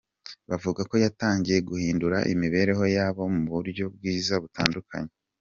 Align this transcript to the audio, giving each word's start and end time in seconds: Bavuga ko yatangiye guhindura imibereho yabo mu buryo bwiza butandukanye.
Bavuga 0.49 0.81
ko 0.89 0.95
yatangiye 1.03 1.59
guhindura 1.69 2.17
imibereho 2.33 2.83
yabo 2.97 3.23
mu 3.35 3.43
buryo 3.53 3.83
bwiza 3.95 4.33
butandukanye. 4.43 5.13